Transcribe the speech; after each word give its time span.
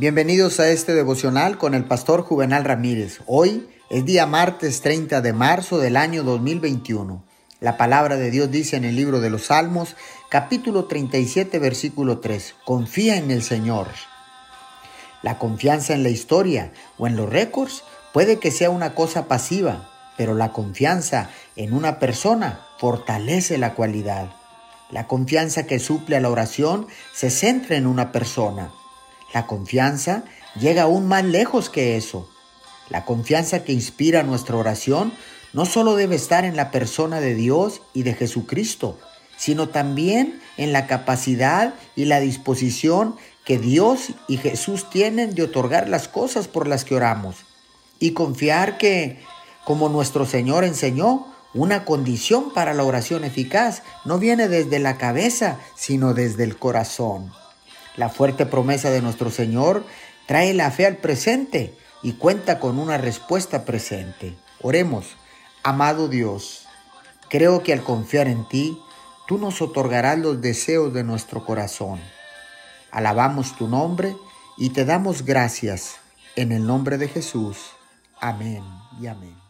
Bienvenidos 0.00 0.60
a 0.60 0.68
este 0.68 0.94
devocional 0.94 1.58
con 1.58 1.74
el 1.74 1.84
pastor 1.84 2.22
Juvenal 2.22 2.64
Ramírez. 2.64 3.18
Hoy 3.26 3.68
es 3.90 4.04
día 4.04 4.26
martes 4.26 4.80
30 4.80 5.20
de 5.22 5.32
marzo 5.32 5.78
del 5.78 5.96
año 5.96 6.22
2021. 6.22 7.24
La 7.58 7.76
palabra 7.76 8.16
de 8.16 8.30
Dios 8.30 8.48
dice 8.48 8.76
en 8.76 8.84
el 8.84 8.94
libro 8.94 9.18
de 9.18 9.28
los 9.28 9.46
Salmos, 9.46 9.96
capítulo 10.28 10.84
37, 10.84 11.58
versículo 11.58 12.20
3, 12.20 12.54
confía 12.64 13.16
en 13.16 13.32
el 13.32 13.42
Señor. 13.42 13.88
La 15.22 15.36
confianza 15.36 15.94
en 15.94 16.04
la 16.04 16.10
historia 16.10 16.70
o 16.96 17.08
en 17.08 17.16
los 17.16 17.28
récords 17.28 17.82
puede 18.12 18.38
que 18.38 18.52
sea 18.52 18.70
una 18.70 18.94
cosa 18.94 19.26
pasiva, 19.26 19.90
pero 20.16 20.34
la 20.34 20.52
confianza 20.52 21.28
en 21.56 21.72
una 21.72 21.98
persona 21.98 22.60
fortalece 22.78 23.58
la 23.58 23.74
cualidad. 23.74 24.30
La 24.92 25.08
confianza 25.08 25.66
que 25.66 25.80
suple 25.80 26.14
a 26.14 26.20
la 26.20 26.30
oración 26.30 26.86
se 27.12 27.30
centra 27.30 27.76
en 27.76 27.88
una 27.88 28.12
persona. 28.12 28.70
La 29.32 29.46
confianza 29.46 30.24
llega 30.58 30.82
aún 30.82 31.06
más 31.06 31.24
lejos 31.24 31.70
que 31.70 31.96
eso. 31.96 32.28
La 32.88 33.04
confianza 33.04 33.64
que 33.64 33.72
inspira 33.72 34.22
nuestra 34.22 34.56
oración 34.56 35.12
no 35.52 35.66
solo 35.66 35.96
debe 35.96 36.16
estar 36.16 36.44
en 36.44 36.56
la 36.56 36.70
persona 36.70 37.20
de 37.20 37.34
Dios 37.34 37.82
y 37.94 38.02
de 38.02 38.14
Jesucristo, 38.14 38.98
sino 39.36 39.68
también 39.68 40.40
en 40.56 40.72
la 40.72 40.86
capacidad 40.86 41.74
y 41.96 42.06
la 42.06 42.20
disposición 42.20 43.16
que 43.44 43.58
Dios 43.58 44.12
y 44.26 44.36
Jesús 44.36 44.90
tienen 44.90 45.34
de 45.34 45.42
otorgar 45.42 45.88
las 45.88 46.08
cosas 46.08 46.48
por 46.48 46.66
las 46.66 46.84
que 46.84 46.94
oramos. 46.94 47.36
Y 47.98 48.12
confiar 48.12 48.78
que, 48.78 49.20
como 49.64 49.88
nuestro 49.88 50.26
Señor 50.26 50.64
enseñó, 50.64 51.26
una 51.54 51.84
condición 51.84 52.52
para 52.52 52.74
la 52.74 52.84
oración 52.84 53.24
eficaz 53.24 53.82
no 54.04 54.18
viene 54.18 54.48
desde 54.48 54.78
la 54.78 54.98
cabeza, 54.98 55.58
sino 55.76 56.12
desde 56.12 56.44
el 56.44 56.58
corazón. 56.58 57.32
La 57.98 58.08
fuerte 58.08 58.46
promesa 58.46 58.90
de 58.90 59.02
nuestro 59.02 59.30
Señor 59.30 59.84
trae 60.26 60.54
la 60.54 60.70
fe 60.70 60.86
al 60.86 60.98
presente 60.98 61.76
y 62.00 62.12
cuenta 62.12 62.60
con 62.60 62.78
una 62.78 62.96
respuesta 62.96 63.64
presente. 63.64 64.36
Oremos, 64.62 65.16
amado 65.64 66.06
Dios, 66.08 66.66
creo 67.28 67.64
que 67.64 67.72
al 67.72 67.82
confiar 67.82 68.28
en 68.28 68.46
ti, 68.48 68.78
tú 69.26 69.36
nos 69.36 69.60
otorgarás 69.60 70.16
los 70.16 70.40
deseos 70.40 70.94
de 70.94 71.02
nuestro 71.02 71.44
corazón. 71.44 72.00
Alabamos 72.92 73.56
tu 73.56 73.66
nombre 73.66 74.14
y 74.56 74.70
te 74.70 74.84
damos 74.84 75.24
gracias 75.24 75.96
en 76.36 76.52
el 76.52 76.64
nombre 76.64 76.98
de 76.98 77.08
Jesús. 77.08 77.58
Amén 78.20 78.62
y 79.00 79.08
amén. 79.08 79.47